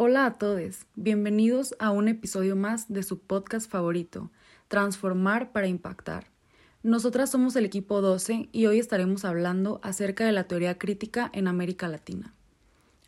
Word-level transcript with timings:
Hola 0.00 0.26
a 0.26 0.34
todos, 0.34 0.86
bienvenidos 0.94 1.74
a 1.80 1.90
un 1.90 2.06
episodio 2.06 2.54
más 2.54 2.86
de 2.86 3.02
su 3.02 3.18
podcast 3.18 3.68
favorito, 3.68 4.30
Transformar 4.68 5.50
para 5.50 5.66
Impactar. 5.66 6.28
Nosotras 6.84 7.32
somos 7.32 7.56
el 7.56 7.64
equipo 7.64 8.00
12 8.00 8.48
y 8.52 8.66
hoy 8.66 8.78
estaremos 8.78 9.24
hablando 9.24 9.80
acerca 9.82 10.24
de 10.24 10.30
la 10.30 10.44
teoría 10.44 10.78
crítica 10.78 11.28
en 11.34 11.48
América 11.48 11.88
Latina. 11.88 12.32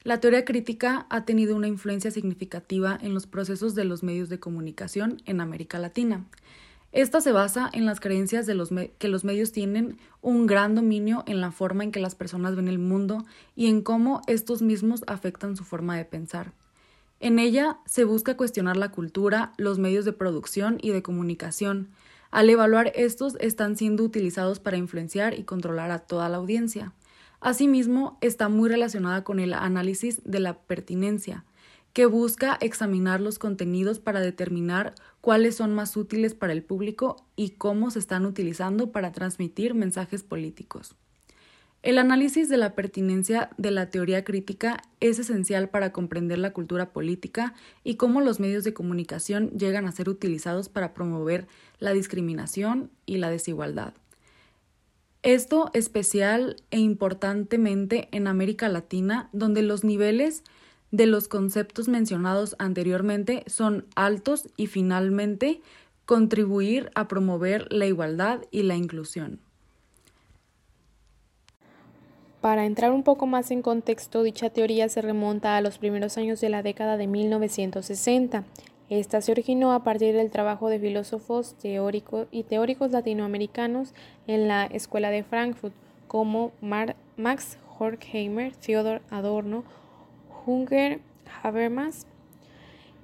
La 0.03 0.19
teoría 0.19 0.45
crítica 0.45 1.07
ha 1.11 1.25
tenido 1.25 1.55
una 1.55 1.69
influencia 1.69 2.11
significativa 2.11 2.99
en 3.01 3.15
los 3.15 3.29
procesos 3.29 3.77
de 3.77 3.85
los 3.85 4.03
medios 4.03 4.29
de 4.29 4.41
comunicación 4.41 5.23
en 5.27 5.41
América 5.41 5.79
Latina. 5.79 6.27
Esta 6.91 7.21
se 7.21 7.31
basa 7.31 7.71
en 7.73 7.87
las 7.87 8.01
creencias 8.01 8.47
de 8.47 8.55
los 8.57 8.71
que 8.99 9.07
los 9.07 9.23
medios 9.23 9.53
tienen 9.53 9.99
un 10.23 10.49
gran 10.49 10.75
dominio 10.75 11.23
en 11.29 11.41
la 11.41 11.53
forma 11.53 11.85
en 11.85 11.93
que 11.93 12.01
las 12.01 12.17
personas 12.17 12.57
ven 12.57 12.67
el 12.67 12.81
mundo 12.81 13.25
y 13.55 13.69
en 13.69 13.81
cómo 13.81 14.23
estos 14.27 14.61
mismos 14.61 15.05
afectan 15.07 15.57
su 15.57 15.63
forma 15.63 15.97
de 15.97 16.05
pensar. 16.05 16.53
En 17.21 17.39
ella 17.39 17.79
se 17.85 18.05
busca 18.05 18.39
cuestionar 18.39 18.79
la 18.79 18.91
cultura, 18.91 19.53
los 19.59 19.79
medios 19.79 20.07
de 20.07 20.15
producción 20.15 20.79
y 20.81 20.91
de 20.91 21.03
comunicación. 21.03 21.91
Al 22.31 22.49
evaluar 22.49 22.93
estos 22.95 23.37
están 23.41 23.77
siendo 23.77 24.05
utilizados 24.05 24.59
para 24.59 24.79
influenciar 24.79 25.39
y 25.39 25.45
controlar 25.45 25.91
a 25.91 25.99
toda 25.99 26.31
la 26.31 26.39
audiencia. 26.39 26.95
Asimismo, 27.41 28.17
está 28.23 28.49
muy 28.49 28.71
relacionada 28.71 29.23
con 29.23 29.39
el 29.39 29.53
análisis 29.53 30.23
de 30.25 30.41
la 30.41 30.61
pertinencia, 30.61 31.45
que 31.93 32.07
busca 32.07 32.57
examinar 32.61 33.21
los 33.21 33.39
contenidos 33.39 33.99
para 33.99 34.21
determinar 34.21 34.95
cuáles 35.21 35.57
son 35.57 35.75
más 35.75 35.97
útiles 35.99 36.35
para 36.35 36.55
el 36.55 36.63
público 36.63 37.27
y 37.37 37.51
cómo 37.51 37.91
se 37.91 37.99
están 37.99 38.25
utilizando 38.25 38.93
para 38.93 39.13
transmitir 39.13 39.75
mensajes 39.75 40.23
políticos. 40.23 40.97
El 41.83 41.97
análisis 41.97 42.51
de 42.51 42.59
la 42.59 42.75
pertinencia 42.75 43.49
de 43.57 43.71
la 43.71 43.89
teoría 43.89 44.23
crítica 44.23 44.83
es 45.01 45.19
esencial 45.19 45.71
para 45.71 45.93
comprender 45.93 46.39
la 46.39 46.53
cultura 46.53 46.93
política 46.93 47.55
y 47.85 47.95
cómo 47.95 48.21
los 48.21 48.39
medios 48.39 48.65
de 48.65 48.75
comunicación 48.75 49.51
llegan 49.53 49.87
a 49.87 49.93
ser 49.93 50.11
utilizados 50.11 50.69
para 50.69 50.93
promover 50.93 51.47
la 51.79 51.95
discriminación 51.95 52.91
y 53.07 53.17
la 53.17 53.31
desigualdad. 53.31 53.95
Esto 55.23 55.71
especial 55.73 56.57
e 56.71 56.79
importantemente 56.79 58.09
en 58.13 58.27
América 58.27 58.69
Latina, 58.69 59.31
donde 59.33 59.63
los 59.63 59.83
niveles 59.83 60.45
de 60.91 61.07
los 61.07 61.29
conceptos 61.29 61.89
mencionados 61.89 62.57
anteriormente 62.59 63.43
son 63.47 63.87
altos 63.95 64.51
y 64.59 64.67
finalmente 64.67 65.63
contribuir 66.05 66.91
a 66.95 67.09
promover 67.09 67.73
la 67.73 67.87
igualdad 67.87 68.43
y 68.51 68.65
la 68.65 68.77
inclusión. 68.77 69.41
Para 72.41 72.65
entrar 72.65 72.93
un 72.93 73.03
poco 73.03 73.27
más 73.27 73.51
en 73.51 73.61
contexto, 73.61 74.23
dicha 74.23 74.49
teoría 74.49 74.89
se 74.89 75.03
remonta 75.03 75.59
a 75.59 75.61
los 75.61 75.77
primeros 75.77 76.17
años 76.17 76.41
de 76.41 76.49
la 76.49 76.63
década 76.63 76.97
de 76.97 77.07
1960. 77.07 78.45
Esta 78.89 79.21
se 79.21 79.31
originó 79.31 79.73
a 79.73 79.85
partir 79.85 80.15
del 80.15 80.31
trabajo 80.31 80.71
de 80.71 80.81
filósofos 80.81 81.55
teóricos 81.61 82.29
y 82.31 82.45
teóricos 82.45 82.93
latinoamericanos 82.93 83.93
en 84.27 84.49
la 84.49 84.65
Escuela 84.65 85.11
de 85.11 85.23
Frankfurt, 85.23 85.75
como 86.09 86.53
Max 86.63 87.59
Horkheimer, 87.79 88.57
Theodor 88.57 89.03
Adorno, 89.11 89.63
Hunger 90.47 91.01
Habermas 91.43 92.07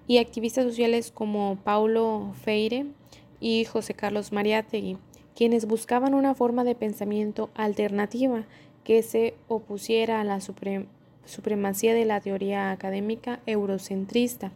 y 0.08 0.16
activistas 0.16 0.64
sociales 0.64 1.12
como 1.12 1.58
Paulo 1.62 2.32
Freire 2.42 2.86
y 3.38 3.66
José 3.66 3.92
Carlos 3.92 4.32
Mariátegui, 4.32 4.96
quienes 5.36 5.66
buscaban 5.66 6.14
una 6.14 6.34
forma 6.34 6.64
de 6.64 6.74
pensamiento 6.74 7.50
alternativa 7.54 8.44
que 8.86 9.02
se 9.02 9.34
opusiera 9.48 10.20
a 10.20 10.24
la 10.24 10.38
supremacía 10.40 11.92
de 11.92 12.04
la 12.04 12.20
teoría 12.20 12.70
académica 12.70 13.40
eurocentrista. 13.44 14.52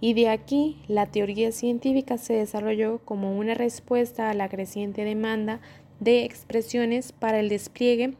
Y 0.00 0.14
de 0.14 0.28
aquí 0.28 0.78
la 0.88 1.06
teoría 1.06 1.52
científica 1.52 2.18
se 2.18 2.32
desarrolló 2.32 2.98
como 3.04 3.38
una 3.38 3.54
respuesta 3.54 4.28
a 4.28 4.34
la 4.34 4.48
creciente 4.48 5.04
demanda 5.04 5.60
de 6.00 6.24
expresiones 6.24 7.12
para 7.12 7.38
el 7.38 7.48
despliegue 7.48 8.14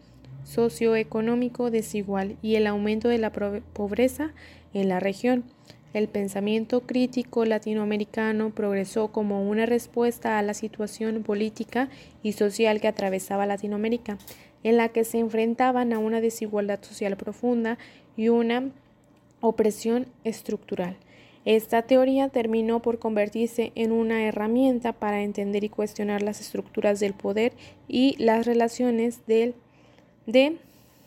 socioeconómico 0.45 1.73
desigual 1.73 2.37
y 2.43 2.55
el 2.55 2.69
aumento 2.69 3.09
de 3.09 3.19
la 3.19 3.33
pobreza 3.33 4.31
en 4.73 4.89
la 4.89 5.01
región. 5.01 5.43
El 5.93 6.07
pensamiento 6.07 6.83
crítico 6.83 7.45
latinoamericano 7.45 8.51
progresó 8.51 9.09
como 9.09 9.49
una 9.49 9.67
respuesta 9.67 10.39
a 10.39 10.43
la 10.43 10.55
situación 10.55 11.25
política 11.25 11.89
y 12.23 12.33
social 12.33 12.81
que 12.81 12.87
atravesaba 12.87 13.45
Latinoamérica, 13.45 14.17
en 14.63 14.77
la 14.77 14.91
que 14.91 15.05
se 15.05 15.19
enfrentaban 15.19 15.93
a 15.93 15.99
una 15.99 16.21
desigualdad 16.21 16.81
social 16.83 17.17
profunda 17.17 17.77
y 18.17 18.29
una 18.29 18.71
opresión 19.41 20.07
estructural. 20.23 20.97
Esta 21.45 21.83
teoría 21.83 22.29
terminó 22.29 22.81
por 22.83 22.99
convertirse 22.99 23.73
en 23.75 23.91
una 23.91 24.25
herramienta 24.25 24.93
para 24.93 25.23
entender 25.23 25.65
y 25.65 25.71
cuestionar 25.71 26.23
las 26.23 26.41
estructuras 26.41 27.01
del 27.01 27.15
poder 27.15 27.53
y 27.89 28.15
las 28.23 28.47
relaciones 28.47 29.27
de 29.27 29.55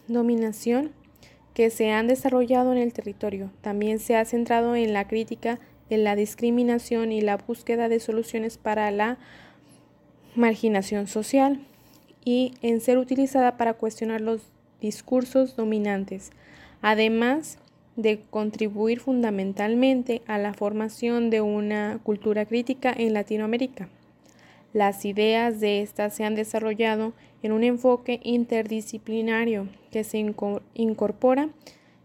dominación 0.07 0.91
que 1.53 1.69
se 1.69 1.91
han 1.91 2.07
desarrollado 2.07 2.71
en 2.71 2.77
el 2.79 2.93
territorio. 2.93 3.51
También 3.61 3.99
se 3.99 4.15
ha 4.15 4.25
centrado 4.25 4.75
en 4.75 4.93
la 4.93 5.07
crítica 5.07 5.59
de 5.89 5.97
la 5.97 6.15
discriminación 6.15 7.11
y 7.11 7.21
la 7.21 7.37
búsqueda 7.37 7.89
de 7.89 7.99
soluciones 7.99 8.57
para 8.57 8.89
la 8.91 9.17
marginación 10.35 11.07
social 11.07 11.59
y 12.25 12.53
en 12.61 12.81
ser 12.81 12.97
utilizada 12.97 13.57
para 13.57 13.73
cuestionar 13.73 14.21
los 14.21 14.41
discursos 14.81 15.55
dominantes, 15.55 16.31
además 16.81 17.57
de 17.95 18.21
contribuir 18.29 18.99
fundamentalmente 18.99 20.23
a 20.25 20.37
la 20.37 20.53
formación 20.53 21.29
de 21.29 21.41
una 21.41 21.99
cultura 22.03 22.45
crítica 22.45 22.93
en 22.95 23.13
Latinoamérica. 23.13 23.89
Las 24.73 25.05
ideas 25.05 25.59
de 25.59 25.81
esta 25.81 26.09
se 26.09 26.23
han 26.23 26.35
desarrollado 26.35 27.13
en 27.43 27.51
un 27.51 27.63
enfoque 27.63 28.19
interdisciplinario 28.23 29.67
que 29.91 30.03
se 30.03 30.17
incorpora 30.73 31.49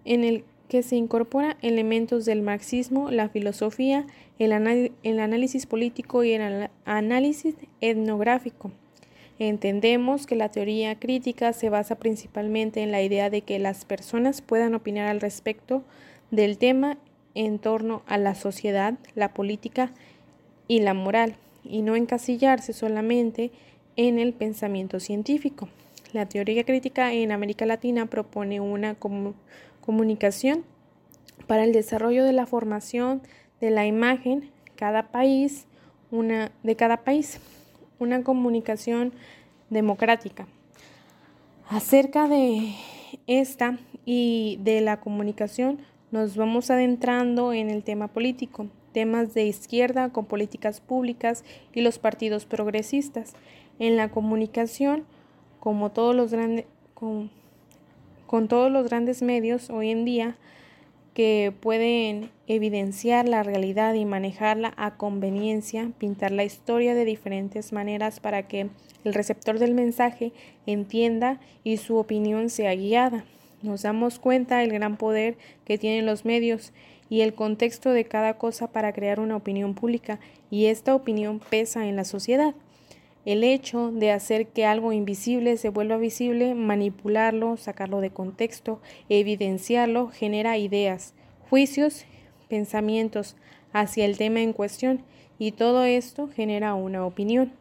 en 0.04 0.24
el 0.24 0.44
que 0.68 0.82
se 0.82 0.96
incorpora 0.96 1.56
elementos 1.62 2.26
del 2.26 2.42
marxismo, 2.42 3.10
la 3.10 3.30
filosofía, 3.30 4.06
el 4.38 4.52
análisis 4.52 5.64
político 5.64 6.24
y 6.24 6.32
el 6.32 6.68
análisis 6.84 7.54
etnográfico. 7.80 8.70
Entendemos 9.38 10.26
que 10.26 10.36
la 10.36 10.50
teoría 10.50 10.98
crítica 10.98 11.54
se 11.54 11.70
basa 11.70 11.94
principalmente 11.94 12.82
en 12.82 12.90
la 12.90 13.02
idea 13.02 13.30
de 13.30 13.42
que 13.42 13.58
las 13.58 13.86
personas 13.86 14.42
puedan 14.42 14.74
opinar 14.74 15.08
al 15.08 15.20
respecto 15.20 15.84
del 16.30 16.58
tema 16.58 16.98
en 17.34 17.58
torno 17.58 18.02
a 18.06 18.18
la 18.18 18.34
sociedad, 18.34 18.94
la 19.14 19.32
política 19.32 19.92
y 20.66 20.80
la 20.80 20.92
moral, 20.92 21.36
y 21.64 21.82
no 21.82 21.96
encasillarse 21.96 22.72
solamente 22.72 23.50
en 23.96 24.19
el 24.19 24.32
pensamiento 24.32 25.00
científico. 25.00 25.69
La 26.12 26.26
teoría 26.26 26.64
crítica 26.64 27.12
en 27.12 27.32
América 27.32 27.66
Latina 27.66 28.06
propone 28.06 28.60
una 28.60 28.96
comunicación 29.80 30.64
para 31.47 31.64
el 31.64 31.72
desarrollo 31.72 32.24
de 32.24 32.32
la 32.32 32.47
formación 32.47 33.22
de 33.60 33.70
la 33.70 33.86
imagen 33.86 34.50
cada 34.76 35.08
país, 35.08 35.66
una, 36.10 36.52
de 36.62 36.76
cada 36.76 36.98
país 36.98 37.41
una 37.98 38.22
comunicación 38.22 39.12
democrática. 39.70 40.47
Acerca 41.68 42.28
de 42.28 42.74
esta 43.26 43.78
y 44.06 44.58
de 44.62 44.80
la 44.80 45.00
comunicación 45.00 45.80
nos 46.10 46.36
vamos 46.36 46.70
adentrando 46.70 47.52
en 47.52 47.68
el 47.68 47.82
tema 47.82 48.08
político, 48.08 48.68
temas 48.93 49.34
de 49.34 49.44
izquierda 49.44 50.10
con 50.10 50.26
políticas 50.26 50.81
públicas 50.81 51.44
y 51.72 51.81
los 51.81 51.99
partidos 51.99 52.44
progresistas. 52.44 53.34
En 53.78 53.97
la 53.97 54.10
comunicación, 54.10 55.04
como 55.60 55.91
todos 55.91 56.15
los 56.15 56.32
grandes, 56.32 56.66
con, 56.94 57.31
con 58.27 58.48
todos 58.48 58.71
los 58.71 58.88
grandes 58.88 59.22
medios 59.22 59.71
hoy 59.71 59.91
en 59.91 60.04
día, 60.04 60.37
que 61.18 61.53
pueden 61.60 62.30
evidenciar 62.47 63.28
la 63.28 63.42
realidad 63.42 63.95
y 63.95 64.04
manejarla 64.04 64.72
a 64.77 64.97
conveniencia, 64.97 65.91
pintar 65.98 66.30
la 66.30 66.45
historia 66.45 66.95
de 66.95 67.04
diferentes 67.04 67.72
maneras 67.72 68.21
para 68.21 68.47
que 68.47 68.68
el 69.03 69.15
receptor 69.15 69.59
del 69.59 69.74
mensaje 69.74 70.33
entienda 70.65 71.41
y 71.65 71.78
su 71.78 71.97
opinión 71.97 72.51
sea 72.51 72.72
guiada. 72.77 73.24
Nos 73.62 73.83
damos 73.83 74.21
cuenta 74.21 74.59
del 74.59 74.71
gran 74.71 74.97
poder 74.97 75.36
que 75.65 75.77
tienen 75.77 76.07
los 76.07 76.24
medios 76.24 76.72
y 77.10 77.22
el 77.22 77.34
contexto 77.34 77.91
de 77.91 78.05
cada 78.05 78.34
cosa 78.34 78.71
para 78.71 78.93
crear 78.93 79.21
una 79.21 79.37
opinión 79.37 79.75
pública 79.75 80.21
y 80.51 80.66
esta 80.66 80.95
opinión 80.95 81.41
pesa 81.41 81.87
en 81.87 81.97
la 81.97 82.05
sociedad. 82.05 82.55
El 83.25 83.45
hecho 83.45 83.91
de 83.91 84.10
hacer 84.10 84.47
que 84.47 84.65
algo 84.65 84.93
invisible 84.93 85.57
se 85.57 85.69
vuelva 85.69 85.97
visible, 85.97 86.55
manipularlo, 86.55 87.57
sacarlo 87.57 88.01
de 88.01 88.10
contexto, 88.10 88.81
evidenciarlo, 89.09 90.09
genera 90.09 90.57
ideas, 90.57 91.15
juicios, 91.51 92.05
pensamientos 92.49 93.37
hacia 93.72 94.05
el 94.05 94.16
tema 94.16 94.41
en 94.41 94.53
cuestión 94.53 95.03
y 95.39 95.53
todo 95.53 95.84
esto 95.84 96.28
genera 96.28 96.75
una 96.75 97.05
opinión. 97.05 97.53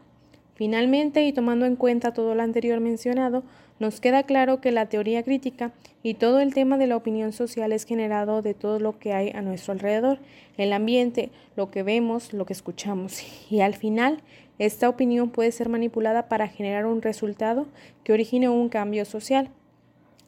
Finalmente, 0.55 1.25
y 1.25 1.33
tomando 1.33 1.65
en 1.65 1.75
cuenta 1.75 2.13
todo 2.13 2.33
lo 2.33 2.41
anterior 2.41 2.79
mencionado, 2.79 3.43
Nos 3.79 4.01
queda 4.01 4.23
claro 4.23 4.59
que 4.59 4.71
la 4.71 4.87
teoría 4.87 5.21
crítica 5.23 5.71
y 6.01 6.15
todo 6.15 6.39
el 6.39 6.53
tema 6.53 6.77
de 6.77 6.87
la 6.87 6.95
opinión 6.95 7.31
social 7.31 7.71
es 7.71 7.85
generado 7.85 8.41
de 8.41 8.55
todo 8.55 8.79
lo 8.79 8.97
que 8.97 9.13
hay 9.13 9.29
a 9.31 9.41
nuestro 9.41 9.73
alrededor, 9.73 10.17
el 10.57 10.73
ambiente, 10.73 11.29
lo 11.55 11.69
que 11.69 11.83
vemos, 11.83 12.33
lo 12.33 12.45
que 12.45 12.53
escuchamos. 12.53 13.21
Y 13.51 13.61
al 13.61 13.75
final, 13.75 14.21
esta 14.57 14.89
opinión 14.89 15.29
puede 15.29 15.51
ser 15.51 15.69
manipulada 15.69 16.27
para 16.27 16.47
generar 16.47 16.85
un 16.87 17.01
resultado 17.01 17.67
que 18.03 18.13
origine 18.13 18.49
un 18.49 18.69
cambio 18.69 19.05
social. 19.05 19.49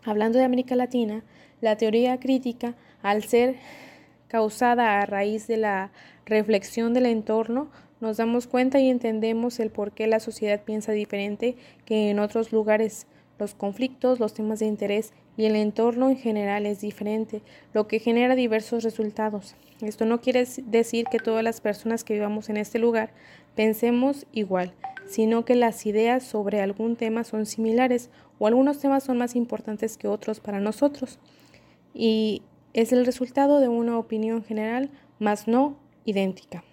Hablando 0.04 0.38
de 0.38 0.46
América 0.46 0.76
Latina, 0.76 1.24
la 1.60 1.76
teoría 1.76 2.20
crítica, 2.20 2.76
al 3.02 3.24
ser 3.24 3.56
causada 4.28 5.02
a 5.02 5.06
raíz 5.06 5.48
de 5.48 5.58
la 5.58 5.92
reflexión 6.26 6.94
del 6.94 7.08
entorno, 7.08 7.70
nos 8.00 8.18
damos 8.18 8.48
cuenta 8.48 8.80
y 8.80 8.90
entendemos 8.90 9.60
el 9.60 9.72
por 9.72 9.92
qué 9.92 10.08
la 10.08 10.20
sociedad 10.20 10.62
piensa 10.64 10.92
diferente 10.92 11.58
que 11.86 12.12
en 12.12 12.20
otros 12.20 12.52
lugares. 12.52 13.08
Los 13.40 13.56
conflictos, 13.56 14.20
los 14.20 14.34
temas 14.34 14.60
de 14.60 14.66
interés 14.66 15.14
y 15.38 15.46
el 15.46 15.56
entorno 15.56 16.10
en 16.10 16.18
general 16.18 16.66
es 16.66 16.82
diferente, 16.82 17.42
lo 17.74 17.88
que 17.88 18.00
genera 18.00 18.36
diversos 18.36 18.84
resultados. 18.84 19.56
Esto 19.82 20.06
no 20.06 20.20
quiere 20.20 20.46
decir 20.66 21.06
que 21.10 21.20
todas 21.20 21.44
las 21.44 21.62
personas 21.62 22.04
que 22.04 22.14
vivamos 22.14 22.50
en 22.50 22.58
este 22.58 22.80
lugar 22.80 23.12
pensemos 23.56 24.26
igual, 24.34 24.74
sino 25.08 25.46
que 25.46 25.56
las 25.56 25.86
ideas 25.86 26.24
sobre 26.24 26.62
algún 26.62 26.98
tema 26.98 27.24
son 27.24 27.46
similares 27.46 28.10
o 28.40 28.48
algunos 28.48 28.80
temas 28.80 29.06
son 29.06 29.18
más 29.18 29.36
importantes 29.36 29.98
que 29.98 30.10
otros 30.10 30.42
para 30.42 30.60
nosotros. 30.60 31.18
Y 31.94 32.42
es 32.74 32.92
el 32.92 33.06
resultado 33.06 33.62
de 33.62 33.70
una 33.70 33.98
opinión 33.98 34.44
general, 34.44 34.90
más 35.18 35.48
no 35.48 35.78
idéntica. 36.04 36.64